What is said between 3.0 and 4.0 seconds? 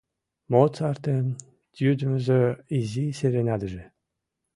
серенадыже».